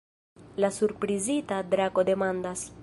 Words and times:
La 0.63 0.71
surprizita 0.77 1.61
drako 1.75 2.03
demandas. 2.13 2.71